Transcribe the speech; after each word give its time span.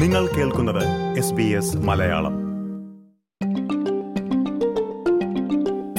നിങ്ങൾ 0.00 0.26
കേൾക്കുന്നത് 0.26 1.18
S 1.18 1.32
B 1.32 1.42
S 1.42 1.76
Malayalam. 1.76 2.34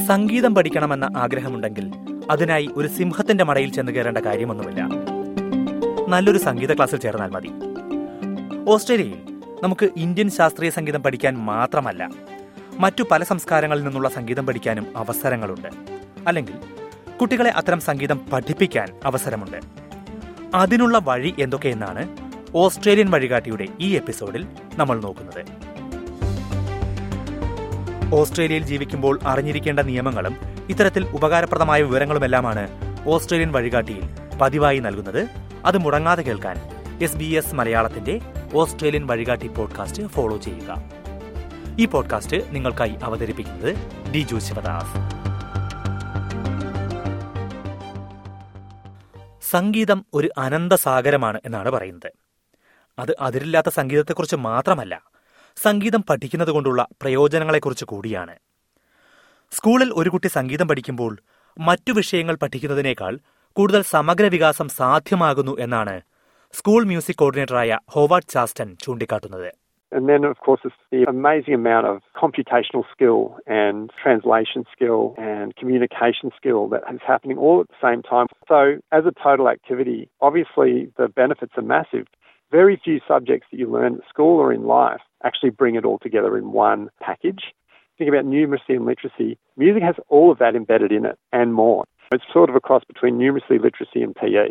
സംഗീതം 0.07 0.55
പഠിക്കണമെന്ന 0.55 1.09
ആഗ്രഹമുണ്ടെങ്കിൽ 1.17 1.91
അതിനായി 2.31 2.69
ഒരു 2.75 2.87
സിംഹത്തിന്റെ 2.87 3.43
മടയിൽ 3.43 3.73
ചെന്ന് 3.73 3.91
കയറേണ്ട 3.91 4.17
കാര്യമൊന്നുമില്ല. 4.17 4.81
നല്ലൊരു 6.07 6.37
സംഗീത 6.37 6.75
ക്ലാസ്സിൽ 6.75 6.97
ചേർന്നാൽ 6.97 7.29
മതി. 7.29 7.51
ഓസ്ട്രേലിയയിൽ 8.71 9.41
നമുക്ക് 9.63 9.89
ഇന്ത്യൻ 9.97 10.29
ശാസ്ത്രീയ 10.29 10.69
സംഗീതം 10.69 11.03
പഠിക്കാൻ 11.03 11.37
മാത്രമല്ല 11.37 12.11
മറ്റു 12.79 13.03
പല 13.11 13.23
സംസ്കാരങ്ങളിൽ 13.23 13.83
നിന്നുള്ള 13.83 14.09
സംഗീതം 14.09 14.45
പഠിക്കാനും 14.45 14.97
അവസരങ്ങളുണ്ട്. 14.97 15.67
അല്ലെങ്കിൽ 16.27 16.53
കുട്ടികളെ 17.21 17.49
അത്തരം 17.49 17.79
സംഗീതം 17.79 18.21
പഠിപ്പിക്കാൻ 18.33 18.87
അവസരമുണ്ട്. 19.03 19.57
അതിനുള്ള 20.55 21.01
വഴി 21.03 21.33
എന്തൊക്കെയെന്നാണ് 21.39 22.20
ഓസ്ട്രേലിയൻ 22.55 23.11
വഴികാട്ടിയുടെ 23.11 23.67
ഈ 23.79 23.95
എപ്പിസോഡിൽ 23.95 24.47
നമ്മൾ 24.75 24.99
നോക്കുന്നത്. 24.99 25.45
ഓസ്ട്രേലിയയിൽ 28.15 28.63
ജീവിക്കുമ്പോൾ 28.63 29.19
അറിഞ്ഞിരിക്കേണ്ട 29.23 29.79
നിയമങ്ങളും 29.79 30.37
ഇത്തരത്തിൽ 30.69 31.05
ഉപകാരപ്രദമായ 31.05 31.81
വിവരങ്ങളുമെല്ലാമാണ് 31.81 32.67
ഓസ്ട്രേലിയൻ 33.07 33.51
വഴികാട്ടിയിൽ 33.51 34.01
പതിവായി 34.41 34.79
നൽകുന്നത്. 34.79 35.27
അത് 35.65 35.77
മുടങ്ങാതെ 35.77 36.21
കേൾക്കാൻ 36.21 36.57
എസ് 37.03 37.15
ബി 37.15 37.25
എസ് 37.25 37.55
മലയാളത്തിന്റെ 37.55 38.19
ഓസ്ട്രേലിയൻ 38.53 39.07
വഴികാട്ടി 39.07 39.47
പോഡ്കാസ്റ്റ് 39.47 40.07
ഫോളോ 40.07 40.37
ചെയ്യുക. 40.37 40.83
ഈ 41.79 41.85
പോഡ്കാസ്റ്റ് 41.85 42.55
നിങ്ങൾക്കായി 42.55 42.95
അവതരിപ്പിക്കുന്നത് 43.03 43.75
ഡിജു 44.15 44.39
ശിവദാസ്. 44.39 45.21
സംഗീതം 49.51 50.05
ഒരു 50.13 50.29
അനന്തസാഗരമാണ് 50.37 51.41
എന്നാണ് 51.45 51.71
പറയുന്നത്. 51.71 52.20
അത് 53.01 53.13
അതിരില്ലാത്ത 53.27 53.69
സംഗീതത്തെക്കുറിച്ച് 53.79 54.37
മാത്രമല്ല 54.47 54.95
സംഗീതം 55.57 56.01
പഠിക്കുന്നത് 56.09 56.51
കൊണ്ടുള്ള 56.55 56.81
പ്രയോജനങ്ങളെക്കുറിച്ച് 57.01 57.85
കൂടിയാണ് 57.91 58.35
സ്കൂളിൽ 59.51 59.89
ഒരു 60.01 60.09
കുട്ടി 60.09 60.29
സംഗീതം 60.37 60.67
പഠിക്കുമ്പോൾ 60.67 61.13
മറ്റു 61.57 61.91
വിഷയങ്ങൾ 61.91 62.35
പഠിക്കുന്നതിനേക്കാൾ 62.41 63.13
കൂടുതൽ 63.57 63.81
സമഗ്ര 63.95 64.25
വികാസം 64.27 64.67
സാധ്യമാകുന്നു 64.79 65.55
എന്നാണ് 65.59 65.95
സ്കൂൾ 66.53 66.81
മ്യൂസിക് 66.83 67.19
കോർഡിനേറ്ററായ 67.21 67.79
ഹോവാർഡ് 67.95 68.31
ചാസ്റ്റൻ 68.35 68.69
ചൂണ്ടിക്കാട്ടുന്നത് 68.85 69.49
And 69.91 70.07
then, 70.07 70.23
of 70.23 70.37
course, 70.37 70.61
it's 70.63 70.75
the 70.91 71.03
amazing 71.05 71.53
amount 71.53 71.85
of 71.85 71.97
computational 72.15 72.83
skill 72.91 73.17
and 73.47 73.91
translation 74.03 74.63
skill 74.73 75.15
and 75.19 75.55
communication 75.55 76.31
skill 76.37 76.69
that 76.69 76.83
is 76.89 77.01
happening 77.05 77.37
all 77.37 77.59
at 77.59 77.67
the 77.67 77.81
same 77.81 78.01
time. 78.03 78.27
So, 78.47 78.59
as 78.91 79.05
a 79.05 79.11
total 79.19 79.49
activity, 79.49 79.99
obviously 80.21 80.71
the 80.97 81.09
benefits 81.13 81.55
are 81.57 81.67
massive. 81.67 82.07
Very 82.53 82.75
few 82.77 82.99
subjects 83.07 83.47
that 83.49 83.59
you 83.59 83.67
learn 83.69 83.95
at 83.95 84.07
school 84.09 84.35
or 84.37 84.51
in 84.51 84.63
life 84.71 85.03
actually 85.23 85.51
bring 85.51 85.75
it 85.75 85.85
all 85.85 85.99
together 85.99 86.31
in 86.37 86.45
one 86.61 86.81
package. 87.01 87.43
Think 87.99 88.09
about 88.09 88.25
numeracy 88.25 88.73
and 88.77 88.85
literacy. 88.85 89.29
Music 89.57 89.83
has 89.83 89.97
all 90.09 90.31
of 90.31 90.37
that 90.39 90.55
embedded 90.55 90.91
in 90.91 91.05
it 91.05 91.17
and 91.33 91.53
more. 91.53 91.81
It's 92.11 92.27
sort 92.33 92.49
of 92.49 92.55
a 92.55 92.59
cross 92.59 92.83
between 92.85 93.13
numeracy, 93.17 93.57
literacy, 93.59 94.01
and 94.03 94.13
PE. 94.15 94.47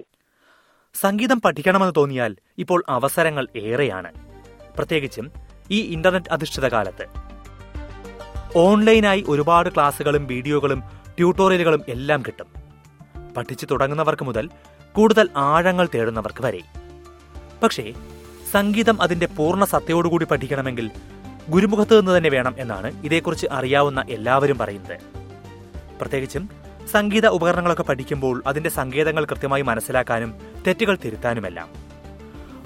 സംഗീതം 0.94 1.38
പഠിക്കണമെന്ന് 1.42 1.94
തോന്നിയാൽ 1.96 2.32
ഇപ്പോൾ 2.58 2.80
അവസരങ്ങൾ 2.88 3.44
ഏറെയാണ് 3.62 4.10
പ്രത്യേകിച്ചും 4.76 5.26
ഈ 5.70 5.80
internet 5.94 6.32
അധിഷ്ഠിത 6.32 6.66
കാലത്ത് 6.66 7.04
ഓൺലൈനായി 8.64 9.22
ഒരുപാട് 9.32 9.68
ക്ലാസ്സുകളും 9.70 10.24
വീഡിയോകളും 10.26 10.80
ട്യൂട്ടോറിയലുകളും 11.18 11.82
എല്ലാം 11.88 12.20
കിട്ടും 12.26 12.48
പഠിച്ചു 13.36 13.66
തുടങ്ങുന്നവർക്ക് 13.70 14.24
മുതൽ 14.30 14.46
കൂടുതൽ 14.94 15.26
ആഴങ്ങൾ 15.48 15.86
തേടുന്നവർക്ക് 15.94 16.42
വരെ 16.46 16.62
പക്ഷേ 17.62 17.92
സംഗീതം 18.52 19.02
അതിന്റെ 19.02 19.26
പൂർണ 19.26 19.64
സത്യയോടുകൂടി 19.64 20.24
പഠിക്കണമെങ്കിൽ 20.24 20.90
ഗുരുമുഖത്ത് 21.48 22.00
നിന്ന് 22.00 22.16
തന്നെ 22.16 22.30
വേണം 22.30 22.54
എന്നാണ് 22.58 23.04
ഇതേക്കുറിച്ച് 23.04 23.46
അറിയാവുന്ന 23.52 24.04
എല്ലാവരും 24.10 24.58
പറയുന്നത്. 24.58 25.00
പ്രത്യേകിച്ചും 26.00 26.50
സംഗീത 26.90 27.26
ഉപകരണങ്ങളൊക്കെ 27.26 27.82
പഠിക്കുമ്പോൾ 27.82 28.42
അതിന്റെ 28.46 28.70
സങ്കേതങ്ങൾ 28.70 29.24
കൃത്യമായി 29.24 29.62
മനസ്സിലാക്കാനും 29.62 30.34
തെറ്റുകൾ 30.66 30.98
തിരുത്താനുമെല്ലാം. 31.04 31.68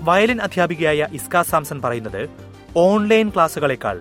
വയലിൻ 0.00 0.40
അധ്യാപികയായ 0.40 1.08
ഇസ്ക 1.12 1.42
സാംസൺ 1.42 1.80
പറയുന്നത് 1.82 2.30
ഓൺലൈൻ 2.76 3.28
ക്ലാസ്സുകളേക്കാൾ 3.28 4.00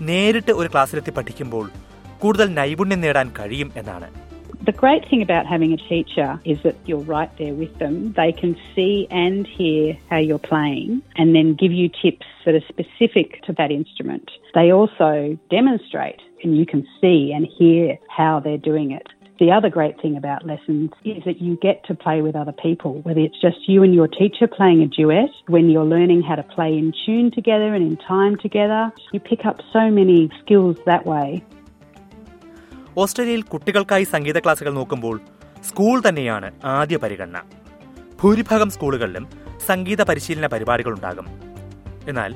നേരിട്ട് 0.00 0.52
ഒരു 0.52 0.68
ക്ലാസ്സിലെത്തി 0.68 1.10
പഠിക്കുമ്പോൾ 1.10 1.70
കൂടുതൽ 2.18 2.54
നൈപുണ്യം 2.54 3.00
നേടാൻ 3.00 3.32
കഴിയും 3.38 3.72
എന്നാണ്. 3.76 4.29
The 4.62 4.72
great 4.72 5.08
thing 5.08 5.22
about 5.22 5.46
having 5.46 5.72
a 5.72 5.78
teacher 5.78 6.38
is 6.44 6.62
that 6.64 6.76
you're 6.84 7.00
right 7.00 7.30
there 7.38 7.54
with 7.54 7.78
them. 7.78 8.12
They 8.12 8.30
can 8.30 8.56
see 8.74 9.06
and 9.10 9.46
hear 9.46 9.96
how 10.10 10.18
you're 10.18 10.38
playing 10.38 11.00
and 11.16 11.34
then 11.34 11.54
give 11.54 11.72
you 11.72 11.88
tips 11.88 12.26
that 12.44 12.54
are 12.54 12.60
specific 12.68 13.42
to 13.44 13.54
that 13.54 13.70
instrument. 13.70 14.30
They 14.54 14.70
also 14.70 15.38
demonstrate 15.50 16.20
and 16.44 16.58
you 16.58 16.66
can 16.66 16.86
see 17.00 17.32
and 17.34 17.46
hear 17.46 17.96
how 18.14 18.40
they're 18.40 18.58
doing 18.58 18.90
it. 18.90 19.06
The 19.38 19.50
other 19.50 19.70
great 19.70 19.98
thing 20.02 20.18
about 20.18 20.46
lessons 20.46 20.90
is 21.06 21.24
that 21.24 21.40
you 21.40 21.56
get 21.56 21.82
to 21.86 21.94
play 21.94 22.20
with 22.20 22.36
other 22.36 22.52
people, 22.52 23.00
whether 23.00 23.20
it's 23.20 23.40
just 23.40 23.66
you 23.66 23.82
and 23.82 23.94
your 23.94 24.08
teacher 24.08 24.46
playing 24.46 24.82
a 24.82 24.86
duet, 24.86 25.30
when 25.46 25.70
you're 25.70 25.86
learning 25.86 26.20
how 26.20 26.34
to 26.34 26.42
play 26.42 26.76
in 26.76 26.92
tune 27.06 27.30
together 27.30 27.72
and 27.72 27.82
in 27.82 27.96
time 27.96 28.36
together. 28.36 28.92
You 29.12 29.20
pick 29.20 29.46
up 29.46 29.62
so 29.72 29.90
many 29.90 30.30
skills 30.44 30.76
that 30.84 31.06
way. 31.06 31.42
ഓസ്ട്രേലിയയിൽ 32.96 33.42
കുട്ടികൾക്കായി 33.42 34.04
സംഗീത 34.04 34.38
ക്ലാസുകൾ 34.38 34.72
നോക്കുമ്പോൾ 34.72 35.20
school 35.68 36.02
തന്നെയാണ് 36.08 36.52
ആദ്യ 36.64 36.96
പരിഗണന. 36.96 37.42
ഭൂരിഭാഗം 38.22 38.70
സ്കൂളുകളിലും 38.70 39.28
സംഗീത 39.66 40.02
പരിശീലന 40.02 40.46
പരിപാടികൾ 40.46 40.92
ഉണ്ടാകും. 40.92 41.26
എന്നാൽ 42.08 42.34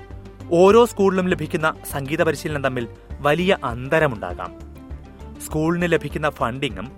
ഓരോ 0.50 0.84
സ്കൂളിലും 0.84 1.28
ലഭിക്കുന്ന 1.28 1.74
സംഗീത 1.90 2.22
പരിശീലനം 2.22 2.64
തമ്മിൽ 2.64 2.88
വലിയ 3.10 3.56
അന്തരമുണ്ടാകാം. 3.64 4.58
സ്കൂളിന് 5.46 5.92
ലഭിക്കുന്ന 5.92 6.30
ഫണ്ടിങ്ങും 6.30 6.92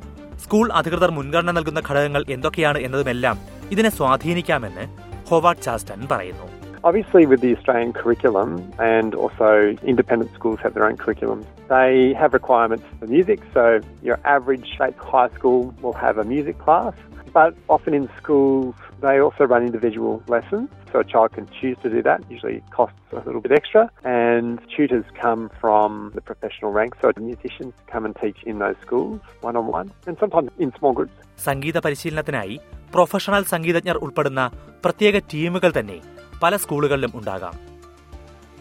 സ്കൂൾ 0.45 0.73
അധികൃതർ 0.73 1.11
മുൻഗണന 1.11 1.51
നൽകുന്ന 1.51 1.83
ഘടകങ്ങൾ 1.91 2.25
എന്തൊക്കെയാണ് 2.29 2.79
എന്നതുമെല്ലാം 2.79 3.39
ഇതിനെ 3.71 3.91
സ്വാധീനിക്കാമെന്ന് 3.91 4.97
ഹോവാർഡ് 5.29 5.63
ചാസ്റ്റൻ 5.63 6.07
പറയുന്നു. 6.11 6.56
Obviously, 6.86 7.24
with 7.32 7.42
the 7.42 7.56
Australian 7.56 7.94
curriculum 7.94 8.50
and 8.80 9.14
also 9.14 9.50
independent 9.84 10.32
schools 10.34 10.60
have 10.64 10.74
their 10.76 10.86
own 10.90 10.98
curriculums, 10.98 11.46
they 11.70 12.14
have 12.22 12.34
requirements 12.34 12.86
for 13.00 13.08
music. 13.08 13.40
So, 13.54 13.64
your 14.02 14.20
average 14.26 14.66
state 14.76 14.98
high 15.14 15.30
school 15.38 15.74
will 15.84 15.94
have 15.94 16.18
a 16.18 16.24
music 16.24 16.58
class, 16.58 16.96
but 17.34 17.52
often 17.70 17.94
in 17.94 18.10
schools 18.22 18.74
they 19.06 19.20
also 19.20 19.44
run 19.46 19.62
individual 19.64 20.14
lessons. 20.28 20.70
So, 20.92 21.00
a 21.00 21.04
child 21.04 21.30
can 21.38 21.46
choose 21.60 21.78
to 21.84 21.90
do 21.90 22.02
that. 22.02 22.20
Usually, 22.30 22.56
it 22.62 22.68
costs 22.72 23.00
a 23.14 23.22
little 23.28 23.42
bit 23.42 23.54
extra, 23.60 23.84
and 24.04 24.60
tutors 24.76 25.06
come 25.24 25.44
from 25.62 26.12
the 26.16 26.22
professional 26.22 26.72
ranks. 26.80 26.98
So, 27.02 27.12
musicians 27.32 27.74
come 27.94 28.04
and 28.08 28.16
teach 28.24 28.40
in 28.44 28.58
those 28.60 28.76
schools 28.86 29.20
one 29.42 29.56
on 29.56 29.68
one, 29.80 29.88
and 30.08 30.18
sometimes 30.24 30.50
in 30.66 30.72
small 30.80 30.94
groups. 31.00 31.16
സംഗീത 31.50 31.78
പരിശീലനത്തിനായി 31.86 32.56
professional 32.96 33.44
സംഗീതജ്ഞർ 33.54 33.98
ഉൾപ്പെടുന്ന 34.06 34.42
പ്രത്യേക 34.86 35.16
ടീമുകൾ 35.32 35.72
തന്നെ 35.80 35.98
പല 36.43 36.57
സ്കൂളുകളിലും 36.57 37.13
ഉണ്ടാകാം. 37.15 37.55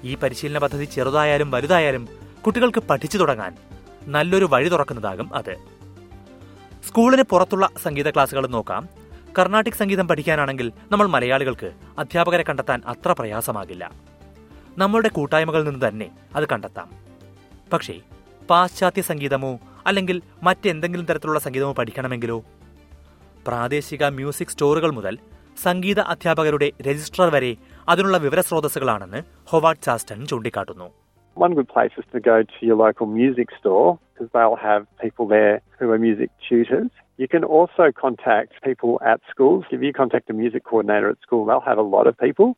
ഈ 0.04 0.16
പരിശീലന 0.16 0.58
പദ്ധതി 0.58 0.86
ചെറുതായാലും 0.86 1.52
വലുതായാലും 1.52 2.08
കുട്ടികൾക്ക് 2.46 2.80
പഠിച്ചു 2.80 3.18
തുടങ്ങാൻ 3.18 3.56
നല്ലൊരു 4.08 4.46
വഴി 4.46 4.70
തുറക്കുന്നതാകും 4.70 5.36
അത്. 5.36 5.56
സ്കൂളിന് 6.88 7.24
പുറത്തുള്ള 7.24 7.70
സംഗീത 7.84 8.10
ക്ലാസ്സുകൾ 8.10 8.48
നോക്കാം. 8.48 8.90
കർണാട്ടിക് 9.40 9.74
സംഗീതം 9.74 10.08
പഠിക്കാനാണെങ്കിൽ 10.08 10.72
നമ്മൾ 10.92 11.08
മലയാളികൾക്ക് 11.08 11.72
അധ്യാപകരെ 12.00 12.44
കണ്ടെത്താൻ 12.50 12.82
അത്ര 12.86 13.12
പ്രയാസമാകില്ല. 13.12 13.92
നമ്മളുടെ 14.78 15.10
കൂട്ടായ്മകളിൽ 15.10 15.64
നിന്ന് 15.64 15.88
തന്നെ 15.88 16.12
അത് 16.36 16.48
കണ്ടെത്താം. 16.52 16.90
പക്ഷേ 17.74 18.00
പാശ്ചാത്യ 18.50 19.02
സംഗീതമോ 19.02 19.60
അല്ലെങ്കിൽ 19.88 20.22
മറ്റെന്തെങ്കിലും 20.44 21.06
തരത്തിലുള്ള 21.06 21.40
സംഗീതമോ 21.40 21.74
പഠിക്കണമെങ്കിലോ? 21.74 22.44
പ്രാദേശിക 23.48 24.04
മ്യൂസിക് 24.04 24.48
സ്റ്റോറുകൾ 24.48 24.92
മുതൽ 24.92 25.18
സംഗീത 25.64 26.00
അധ്യാപകരുടെ 26.00 26.72
രജിസ്ട്രാർ 26.82 27.30
വരെ 27.30 27.56
അതിനുള്ള 27.89 28.19
വിവരസ്രോതസ്സുകളാണെന്ന് 28.25 29.23
ഹൊവാർഡ് 29.53 29.85
ചാസ്റ്റൺ 29.89 30.21
ചൂണ്ടിക്കാട്ടുന്നു 30.33 30.89
One 31.45 31.55
good 31.55 31.69
place 31.75 31.95
is 32.01 32.07
to 32.15 32.21
go 32.21 32.37
to 32.43 32.61
your 32.69 32.77
local 32.87 33.07
music 33.21 33.49
store 33.59 33.87
because 34.13 34.31
they'll 34.35 34.57
have 34.71 34.83
people 35.05 35.27
there 35.35 35.55
who 35.79 35.87
are 35.93 35.99
music 35.99 36.31
tutors. 36.47 36.91
You 37.23 37.29
can 37.35 37.45
also 37.45 37.85
contact 38.05 38.53
people 38.69 38.93
at 39.13 39.21
schools. 39.33 39.65
If 39.71 39.81
you 39.87 39.93
contact 39.93 40.29
a 40.35 40.37
music 40.43 40.63
coordinator 40.71 41.09
at 41.15 41.21
school, 41.27 41.43
they'll 41.47 41.69
have 41.73 41.79
a 41.79 41.89
lot 41.97 42.07
of 42.11 42.15
people. 42.27 42.49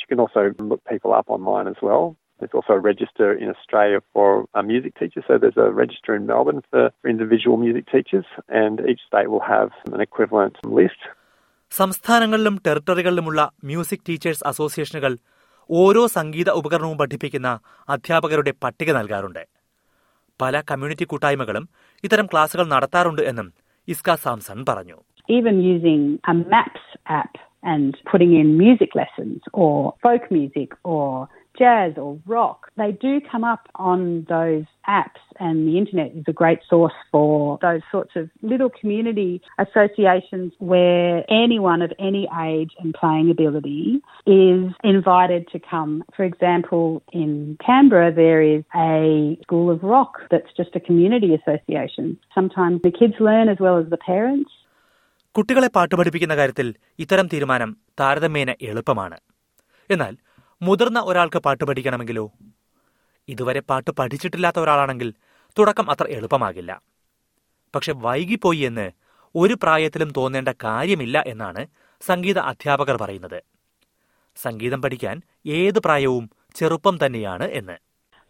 You 0.00 0.06
can 0.08 0.20
also 0.20 0.42
look 0.58 0.82
people 0.84 1.12
up 1.14 1.28
online 1.36 1.68
as 1.74 1.76
well. 1.88 2.04
There's 2.38 2.50
also 2.52 2.74
a 2.74 2.78
register 2.78 3.32
in 3.32 3.48
Australia 3.48 4.00
for 4.12 4.46
a 4.54 4.62
music 4.62 4.98
teacher. 4.98 5.22
So 5.26 5.38
there's 5.38 5.56
a 5.56 5.70
register 5.72 6.14
in 6.14 6.26
Melbourne 6.26 6.62
for, 6.70 6.90
for 7.00 7.08
individual 7.08 7.56
music 7.56 7.86
teachers, 7.90 8.26
and 8.48 8.80
each 8.88 9.00
state 9.06 9.30
will 9.30 9.40
have 9.40 9.70
an 9.92 10.00
equivalent 10.00 10.56
list. 10.64 11.00
സംസ്ഥാനങ്ങളിലും 11.71 12.61
ടെറിട്ടറികളിലുമുള്ള 12.67 13.51
music 13.63 14.05
teachers 14.09 14.43
അസോസിയേഷനുകൾ 14.45 15.17
ഓരോ 15.71 16.07
സംഗീത 16.07 16.49
ഉപകരണവും 16.49 16.97
പഠിപ്പിക്കുന്ന 16.97 17.59
അധ്യാപകരുടെ 17.89 18.53
പട്ടിക 18.63 18.91
നൽകാറുണ്ട്. 18.91 19.47
പല 20.41 20.61
community 20.71 21.05
കൂട്ടായ്മകളും 21.05 21.69
ഇത്തരം 22.03 22.25
ക്ലാസുകൾ 22.25 22.67
നടത്താറുണ്ട് 22.67 23.21
എന്നും 23.21 23.53
ഇസ്ക 23.87 24.15
സാംസൺ 24.15 24.65
പറഞ്ഞു. 24.69 24.97
Even 25.29 25.55
using 25.61 26.17
a 26.29 26.31
maps 26.31 27.11
app 27.11 27.49
and 27.63 27.93
putting 27.93 28.33
in 28.41 28.47
music 28.59 28.91
lessons 28.99 29.39
or 29.59 29.89
folk 30.03 30.25
music 30.37 30.67
or 30.67 31.27
jazz 31.58 31.92
or 31.96 32.18
rock. 32.26 32.58
They 32.76 32.92
do 33.06 33.20
come 33.32 33.44
up 33.44 33.64
on 33.90 34.26
those 34.28 34.64
apps, 35.02 35.22
and 35.38 35.56
the 35.68 35.78
internet 35.78 36.10
is 36.18 36.24
a 36.28 36.32
great 36.32 36.60
source 36.68 36.98
for 37.12 37.58
those 37.66 37.84
sorts 37.92 38.14
of 38.16 38.24
little 38.42 38.70
community 38.80 39.32
associations 39.58 40.52
where 40.58 41.24
anyone 41.42 41.80
of 41.86 41.92
any 41.98 42.24
age 42.50 42.72
and 42.80 42.94
playing 43.00 43.30
ability 43.30 44.00
is 44.26 44.62
invited 44.94 45.42
to 45.54 45.58
come. 45.72 45.92
For 46.16 46.24
example, 46.24 47.02
in 47.12 47.56
Canberra, 47.64 48.10
there 48.12 48.42
is 48.42 48.62
a 48.74 49.38
school 49.44 49.70
of 49.74 49.82
rock 49.82 50.12
that's 50.30 50.52
just 50.60 50.72
a 50.74 50.80
community 50.80 51.30
association. 51.40 52.06
Sometimes 52.34 52.82
the 52.82 52.94
kids 53.00 53.14
learn 53.20 53.48
as 53.48 53.58
well 53.58 53.78
as 53.82 53.88
the 53.94 54.02
parents. 54.12 54.52
കുട്ടികളെ 55.36 55.68
പാട്ട് 55.76 55.94
പഠിപ്പിക്കുന്ന 55.98 56.34
കാര്യത്തിൽ 56.40 56.68
ഇത്തരം 57.02 57.26
തീരുമാനം 57.32 57.70
താരതമ്യേന 58.00 58.50
എളുപ്പമാണ് 58.70 59.16
എന്നാൽ 59.94 60.12
മുതിർന്ന 60.61 60.99
ഒരാൾക്ക് 60.99 61.39
പാട്ട് 61.39 61.63
പഠിക്കണമെങ്കിലോ? 61.63 62.31
ഇതുവരെ 63.27 63.59
പാട്ട് 63.59 63.91
പഠിച്ചിട്ടില്ലാത്ത 63.91 64.59
ഒരാളാണെങ്കിൽ 64.59 65.13
തുടക്കം 65.59 65.91
അത്ര 65.91 66.07
എളുപ്പമാകില്ല. 66.07 66.81
പക്ഷെ 67.75 67.93
വൈകിപ്പോയി 67.95 68.57
എന്ന് 68.57 68.91
ഒരു 69.35 69.57
പ്രായത്തിലും 69.63 70.13
തോന്നേണ്ട 70.17 70.49
കാര്യമില്ല 70.63 71.23
എന്നാണ് 71.27 71.67
സംഗീത 72.01 72.39
അധ്യാപകർ 72.39 72.97
പറയുന്നത്. 73.01 73.43
സംഗീതം 74.35 74.81
പഠിക്കാൻ 74.81 75.21
ഏത് 75.47 75.79
പ്രായവും 75.79 76.29
ചെറുപ്പം 76.55 76.99
തന്നെയാണ് 77.05 77.43
എന്ന്. 77.43 77.77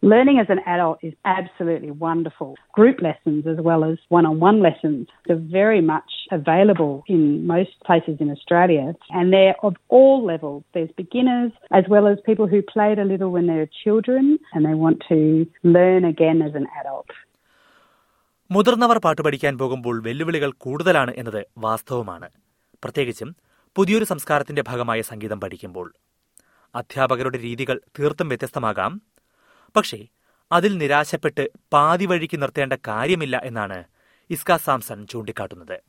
Learning 0.05 0.37
as 0.43 0.49
an 0.49 0.59
adult 0.75 0.99
is 1.07 1.15
absolutely 1.37 1.91
wonderful. 2.05 2.51
Group 2.79 2.97
lessons 3.07 3.47
as 3.51 3.57
well 3.65 3.81
as 3.91 3.97
one 4.17 4.27
on 4.27 4.37
one 4.49 4.59
lessons 4.67 5.05
are 5.31 5.39
very 5.57 5.81
much 5.89 6.13
available 6.31 6.99
in 7.11 7.21
most 7.47 7.73
places 7.89 8.21
in 8.21 8.29
Australia. 8.29 8.85
And 9.09 9.33
they're 9.33 9.55
of 9.63 9.73
all 9.73 10.31
levels. 10.31 10.61
There's 10.77 10.91
beginners 11.01 11.51
as 11.77 11.83
well 11.89 12.05
as 12.11 12.17
people 12.31 12.47
who 12.51 12.59
played 12.59 12.97
a 12.99 13.07
little 13.11 13.31
when 13.37 13.45
they 13.47 13.57
were 13.61 13.69
children 13.85 14.25
and 14.53 14.65
they 14.65 14.75
want 14.75 14.97
to 14.97 15.19
learn 15.71 16.03
again 16.11 16.37
as 16.41 16.53
an 16.53 16.65
adult. 16.81 17.11
മുതിർന്നവർ 18.51 18.97
പാട്ട് 18.97 19.21
പഠിക്കാൻ 19.21 19.57
പോകുമ്പോൾ 19.57 20.03
വെല്ലുവിളികൾ 20.03 20.51
കൂടുതലാണ് 20.51 21.13
എന്നത് 21.17 21.45
വാസ്തവമാണ്. 21.57 22.29
പ്രത്യേകിച്ചും 22.83 23.35
പുതിയൊരു 23.75 24.03
സംസ്കാരത്തിന്റെ 24.03 24.63
ഭാഗമായ 24.67 25.01
സംഗീതം 25.01 25.39
പഠിക്കുമ്പോൾ. 25.39 25.93
അധ്യാപകരുടെ 26.75 27.37
രീതികൾ 27.37 27.81
തീർത്തും 27.99 28.27
വ്യത്യസ്തമാകാം. 28.27 29.01
പക്ഷേ 29.75 30.07
അതിൽ 30.51 30.77
നിരാശപ്പെട്ട് 30.77 31.49
പാതി 31.73 32.05
വഴിക്ക് 32.05 32.41
നിർത്തേണ്ട 32.41 32.73
കാര്യമില്ല 32.87 33.41
എന്നാണ് 33.43 33.83
ഇസ്ക 34.29 34.55
സാംസൺ 34.55 35.07
ചൂണ്ടിക്കാട്ടുന്നത്. 35.07 35.79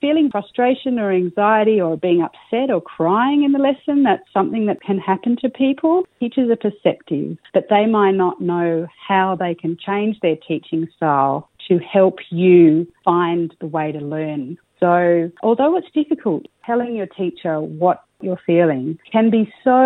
Feeling 0.00 0.30
frustration 0.30 0.98
or 0.98 1.12
anxiety 1.12 1.78
or 1.78 1.94
being 1.98 2.22
upset 2.22 2.70
or 2.70 2.80
crying 2.80 3.44
in 3.44 3.52
the 3.52 3.58
lesson, 3.58 4.02
that's 4.02 4.32
something 4.32 4.64
that 4.66 4.80
can 4.80 4.98
happen 4.98 5.36
to 5.42 5.50
people. 5.50 6.06
Teachers 6.20 6.48
are 6.50 6.56
perceptive, 6.56 7.36
but 7.52 7.66
they 7.68 7.84
might 7.84 8.16
not 8.24 8.40
know 8.40 8.86
how 9.08 9.36
they 9.36 9.54
can 9.54 9.76
change 9.76 10.18
their 10.20 10.36
teaching 10.36 10.88
style 10.96 11.50
to 11.68 11.78
help 11.78 12.16
you 12.30 12.86
find 13.04 13.54
the 13.60 13.66
way 13.66 13.92
to 13.92 13.98
learn. 13.98 14.56
So, 14.80 15.30
although 15.42 15.76
it's 15.76 15.90
difficult, 15.92 16.42
telling 16.64 16.96
your 16.96 17.10
teacher 17.20 17.60
what 17.60 17.98
you're 18.22 18.40
feeling 18.46 18.98
can 19.12 19.28
be 19.28 19.52
so 19.62 19.80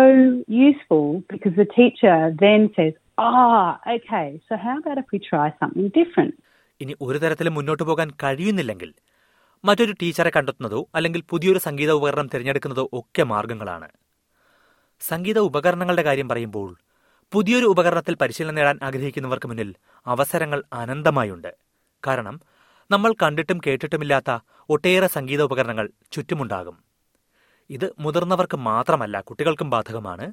useful 0.47 1.23
because 1.29 1.55
the 1.57 1.65
teacher 1.65 2.33
then 2.39 2.61
says, 2.77 2.93
Ah, 3.17 3.79
okay, 3.95 4.41
so 4.47 4.55
how 4.55 4.77
about 4.79 4.97
if 4.97 5.05
we 5.11 5.19
try 5.19 5.53
something 5.59 5.89
different? 6.01 6.33
ഇനി 6.81 6.93
ഒരു 7.01 7.17
തരത്തിലും 7.19 7.53
മുന്നോട്ട് 7.57 7.83
പോകാൻ 7.83 8.07
കഴിയുന്നില്ലെങ്കിൽ 8.23 8.89
മറ്റൊരു 9.64 9.92
ടീച്ചറെ 9.92 10.32
കണ്ടെത്തുന്നതോ 10.36 10.88
അല്ലെങ്കിൽ 10.94 11.22
പുതിയൊരു 11.28 11.58
സംഗീത 11.58 11.90
ഉപകരണം 11.90 12.26
തിരഞ്ഞെടുക്കുന്നതോ 12.34 12.88
ഒക്കെ 12.92 13.22
മാർഗങ്ങളാണ്. 13.22 13.88
സംഗീത 15.00 15.38
ഉപകരണങ്ങളുടെ 15.38 16.02
കാര്യം 16.02 16.28
പറയുമ്പോൾ 16.28 16.76
പുതിയൊരു 17.32 17.64
ഉപകരണത്തിൽ 17.64 18.14
പരിശീലനം 18.14 18.54
നേടാൻ 18.54 18.78
ആഗ്രഹിക്കുന്നവർക്ക് 18.82 19.46
മുന്നിൽ 19.46 19.74
അവസരങ്ങൾ 20.06 20.64
അനന്തമായുണ്ട്. 20.72 21.56
കാരണം 22.06 22.40
നമ്മൾ 22.90 23.14
കണ്ടിട്ടും 23.22 23.60
കേട്ടിട്ടുമില്ലാത്ത 23.66 24.38
ഒട്ടേറെ 24.68 25.06
സംഗീത 25.06 25.42
ഉപകരണങ്ങൾ 25.42 25.90
ചുറ്റുമുണ്ടാകും. 26.12 26.78
ഇത് 27.70 27.94
മുതിർന്നവർക്ക് 27.98 28.56
മാത്രമല്ല 28.56 29.20
കുട്ടികൾക്കും 29.20 29.70
ബാധകമാണ്. 29.70 30.32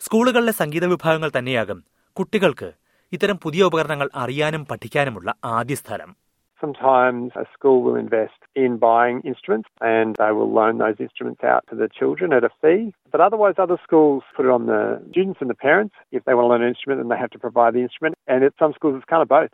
സ്കൂളുകളിലെ 0.00 0.52
സംഗീത 0.52 0.84
വിഭാഗങ്ങൾ 0.84 1.32
തന്നെയാകും 1.38 1.84
കുട്ടികൾക്ക് 2.12 2.72
ഇത്തരം 3.12 3.38
പുതിയ 3.42 3.62
ഉപകരണങ്ങൾ 3.62 4.10
അറിയാനും 4.14 4.66
പഠിക്കാനുമുള്ള 4.66 5.34
ആദ്യ 5.44 5.74
സ്ഥലം. 5.74 6.23
Sometimes 6.60 7.32
a 7.34 7.46
school 7.52 7.82
will 7.82 7.96
invest 7.96 8.38
in 8.56 8.78
buying 8.78 9.20
instruments 9.22 9.68
and 9.82 10.16
they 10.16 10.30
will 10.32 10.50
loan 10.50 10.78
those 10.78 10.98
instruments 10.98 11.42
out 11.44 11.64
to 11.70 11.74
the 11.74 11.88
children 11.90 12.32
at 12.32 12.44
a 12.44 12.50
fee. 12.60 12.82
But 13.12 13.20
otherwise, 13.20 13.56
other 13.58 13.78
schools 13.82 14.22
put 14.36 14.46
it 14.46 14.50
on 14.50 14.66
the 14.66 14.80
students 15.10 15.38
and 15.40 15.50
the 15.50 15.60
parents. 15.66 15.94
If 16.12 16.24
they 16.24 16.34
want 16.34 16.46
to 16.46 16.52
learn 16.52 16.62
an 16.62 16.68
instrument, 16.68 17.00
then 17.00 17.08
they 17.08 17.18
have 17.18 17.30
to 17.30 17.38
provide 17.38 17.74
the 17.74 17.82
instrument. 17.82 18.14
And 18.28 18.42
at 18.44 18.54
some 18.58 18.72
schools, 18.72 18.94
it's 18.96 19.10
kind 19.12 19.22
of 19.22 19.30
both. 19.30 19.52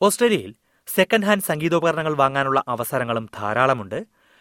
ഓസ്ട്രേലിയയിൽ 0.00 0.52
second 0.88 1.26
hand 1.28 1.46
സംഗീതോപകരണങ്ങൾ 1.48 2.14
വാങ്ങാനുള്ള 2.20 2.60
അവസരങ്ങളും 2.74 3.24
ധാരാളമുണ്ട് 3.38 3.98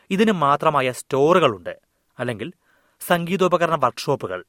ഇതിന് 0.09 0.33
മാത്രമായ 0.43 0.91
സ്റ്റോറുകളുണ്ട് 0.91 1.73
അല്ലെങ്കിൽ 2.17 2.49
സംഗീതോപകരണ 3.01 3.75
വർക്ക്ഷോപ്പുകൾ 3.85 4.39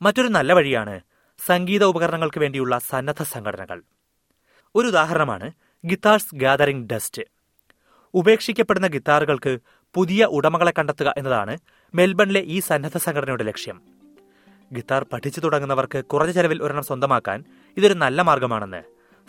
മറ്റൊരു 0.00 0.30
നല്ല 0.38 0.52
വഴിയാണ് 0.58 0.94
സംഗീത 1.38 1.84
ഉപകരണങ്ങൾക്ക് 1.92 2.40
വേണ്ടിയുള്ള 2.44 2.74
സന്നദ്ധ 2.90 3.22
സംഘടനകൾ 3.34 3.78
ഒരു 4.74 4.86
ഉദാഹരണമാണ് 4.92 5.46
ഗിത്താർസ് 5.84 6.34
ഗാദറിംഗ് 6.34 6.88
ഡസ്റ്റ്. 6.92 7.22
ഉപേക്ഷിക്കപ്പെടുന്ന 8.14 8.86
ഗിത്താറുകൾക്ക് 8.86 9.58
പുതിയ 9.94 10.24
ഉടമകളെ 10.24 10.72
കണ്ടെത്തുക 10.78 11.14
എന്നതാണ് 11.16 11.58
മെൽബണിലെ 11.94 12.40
ഈ 12.40 12.60
സന്നദ്ധ 12.60 12.96
സംഘടനയുടെ 12.96 13.44
ലക്ഷ്യം. 13.44 13.80
ഗിത്താർ 14.72 15.06
പഠിച്ചു 15.12 15.40
തുടങ്ങുന്നവർക്ക് 15.40 16.04
കുറഞ്ഞ 16.04 16.30
ചെലവിൽ 16.30 16.62
ഒരെണ്ണം 16.62 16.84
സ്വന്തമാക്കാൻ 16.84 17.44
ഇതൊരു 17.76 17.94
നല്ല 17.94 18.22
മാർഗമാണെന്ന് 18.22 18.82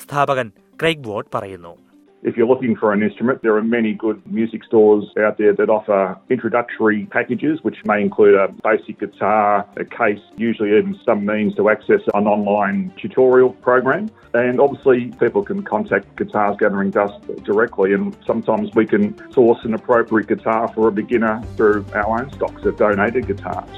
സ്ഥാപകൻ 0.04 0.52
ക്രൈഗ് 0.80 1.08
വോട്ട് 1.08 1.38
പറയുന്നു. 1.38 1.91
If 2.23 2.37
you're 2.37 2.49
looking 2.49 2.75
for 2.75 2.93
an 2.93 3.03
instrument, 3.05 3.43
there 3.43 3.55
are 3.57 3.63
many 3.63 3.93
good 3.93 4.19
music 4.27 4.65
stores 4.65 5.05
out 5.25 5.39
there 5.39 5.53
that 5.53 5.69
offer 5.69 6.01
introductory 6.29 7.07
packages, 7.07 7.63
which 7.63 7.77
may 7.85 8.01
include 8.01 8.35
a 8.35 8.49
basic 8.65 8.99
guitar, 8.99 9.65
a 9.77 9.85
case, 9.85 10.19
usually 10.37 10.71
even 10.77 10.99
some 11.05 11.25
means 11.25 11.55
to 11.55 11.69
access 11.69 12.01
an 12.15 12.27
online 12.27 12.79
tutorial 13.01 13.51
program. 13.69 14.11
And 14.35 14.59
obviously, 14.61 15.13
people 15.23 15.43
can 15.45 15.63
contact 15.63 16.17
Guitars 16.17 16.57
Gathering 16.59 16.91
Dust 16.91 17.21
directly, 17.45 17.93
and 17.93 18.17
sometimes 18.27 18.67
we 18.75 18.87
can 18.87 19.05
source 19.31 19.61
an 19.65 19.75
appropriate 19.75 20.27
guitar 20.27 20.63
for 20.75 20.89
a 20.89 20.93
beginner 20.93 21.35
through 21.57 21.87
our 21.95 22.09
own 22.19 22.29
stocks 22.33 22.65
of 22.65 22.75
donated 22.77 23.27
guitars. 23.31 23.77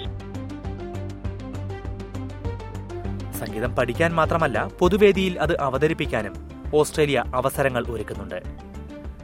സംഗീതം 3.41 3.73
പഠിക്കാൻ 3.79 4.11
മാത്രമല്ല 4.15 4.59
പൊതുവേദിയിൽ 4.79 5.35
അത് 5.39 5.53
അവതരിപ്പിക്കാനും 5.61 6.35
Australia 6.74 7.24
അവസരങ്ങൾ 7.36 7.86
ഒരുക്കുന്നുണ്ട്. 7.88 8.40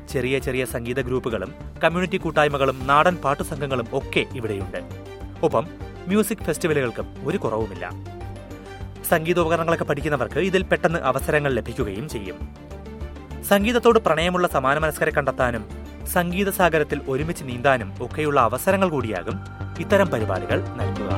ചെറിയ 0.09 0.39
ചെറിയ 0.39 0.65
സംഗീത 0.65 1.01
ഗ്രൂപ്പുകളും 1.01 1.53
കമ്മ്യൂണിറ്റി 1.83 2.17
കൂട്ടായ്മകളും 2.17 2.87
നാടൻ 2.87 3.15
പാട്ടു 3.15 3.43
സംഘങ്ങളും 3.43 3.87
ഒക്കെ 3.93 4.25
ഇവിടെയുണ്ട്. 4.35 4.77
ഒപ്പം 5.43 5.67
മ്യൂസിക് 6.07 6.45
ഫെസ്റ്റിവലുകൾക്കും 6.47 7.07
ഒരു 7.27 7.37
കുറവുമില്ല. 7.37 7.91
സംഗീതോപകരണങ്ങളൊക്കെ 9.09 9.85
പഠിക്കുന്നവർക്ക് 9.85 10.39
ഇതിൽ 10.39 10.63
പെട്ടെന്ന് 10.63 10.99
അവസരങ്ങൾ 10.99 11.53
ലഭിക്കുകയും 11.53 12.09
ചെയ്യും. 12.09 12.55
സംഗീതത്തോട് 13.43 13.99
പ്രണയമുള്ള 13.99 14.47
സമാന 14.47 14.77
മനസ്കരെ 14.77 15.11
കണ്ടെത്താനും 15.11 15.63
സംഗീത 16.07 16.49
സാഗരത്തിൽ 16.49 17.01
ഒരുമിച്ച് 17.07 17.43
നീന്താനും 17.43 17.93
ഒക്കെയുള്ള 18.05 18.41
അവസരങ്ങൾ 18.41 18.89
കൂടിയാകും 18.89 19.37
ഇത്തരം 19.79 20.07
പരിപാടികൾ 20.07 20.59
നൽകുക. 20.79 21.11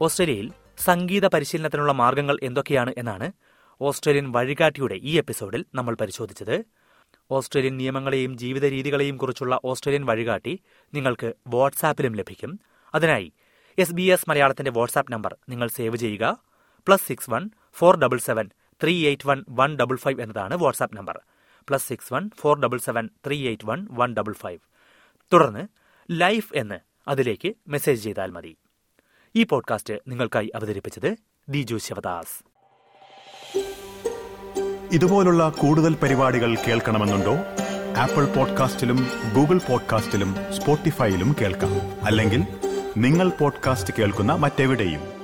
ഓസ്ട്രേലിയയിൽ 0.00 0.52
സംഗീത 0.78 1.26
പരിശീലനത്തിനുള്ള 1.26 1.92
മാർഗങ്ങൾ 1.92 2.38
എന്തൊക്കെയാണ് 2.42 2.94
എന്നാണ് 2.98 3.32
ഓസ്ട്രേലിയൻ 3.80 4.32
വഴികാട്ടിയുടെ 4.32 4.94
ഈ 4.94 5.18
എപ്പിസോഡിൽ 5.18 5.64
നമ്മൾ 5.74 5.94
പരിശോധിച്ചത്. 6.00 6.64
ഓസ്ട്രേലിയൻ 7.30 7.76
നിയമങ്ങളെയും 7.76 8.38
ജീവിത 8.38 8.64
രീതികളെയും 8.64 9.16
കുറിച്ചുള്ള 9.16 9.60
ഓസ്ട്രേലിയൻ 9.64 10.04
വഴികാട്ടി 10.04 10.60
നിങ്ങൾക്ക് 10.94 11.32
വാട്സാപ്പിലും 11.46 12.12
ലഭിക്കും. 12.12 12.60
അതിനായി 12.94 13.32
എസ് 13.78 13.94
ബി 13.94 14.02
എസ് 14.02 14.30
മലയാളത്തിന്റെ 14.30 14.70
വാട്സാപ്പ് 14.70 15.12
നമ്പർ 15.12 15.36
നിങ്ങൾ 15.48 15.68
സേവ് 15.68 15.96
ചെയ്യുക. 15.96 16.42
Plus 16.86 17.06
six 17.08 17.30
one 17.30 17.50
four 17.72 17.96
double 17.96 18.18
seven 18.18 18.50
three 18.82 19.06
eight 19.06 19.28
one 19.28 19.44
one 19.48 19.76
double 19.76 19.96
five 19.96 20.20
എന്നതാണ് 20.20 20.54
WhatsApp 20.54 20.96
number. 20.96 21.20
Plus 21.68 21.88
six 21.88 22.14
one 22.14 22.30
four 22.40 22.60
double 22.60 22.78
seven 22.78 23.10
three 23.26 23.46
eight 23.46 23.66
one 23.66 23.86
one 23.90 24.14
double 24.14 24.32
five 24.32 24.58
തുടർന്ന് 25.32 25.68
life 26.10 26.50
എന്ന് 26.54 26.78
അതിലേക്ക് 27.08 27.52
message 27.68 28.02
ചെയ്താൽ 28.04 28.30
മതി. 28.30 28.56
ഈ 29.34 29.44
podcast 29.44 29.94
നിങ്ങൾക്കായി 30.08 30.52
അവതരിപ്പിച്ചത് 30.54 31.16
ദിജു 31.48 31.76
ശിവദാസ്. 31.76 32.48
ഇതുപോലുള്ള 34.92 35.48
കൂടുതൽ 35.48 35.94
പരിപാടികൾ 35.94 36.54
കേൾക്കണമെന്നുണ്ടോ? 36.54 37.36
ആപ്പിൾ 37.96 38.24
പോഡ്കാസ്റ്റിലും 38.24 39.06
ഗൂഗിൾ 39.34 39.58
പോഡ്കാസ്റ്റിലും 39.58 40.36
സ്പോട്ടിഫൈയിലും 40.56 41.36
കേൾക്കാം. 41.40 42.04
അല്ലെങ്കിൽ 42.04 42.42
നിങ്ങൾ 42.96 43.28
പോഡ്കാസ്റ്റ് 43.28 43.94
കേൾക്കുന്ന 43.98 44.32
മറ്റെവിടെയും. 44.32 45.17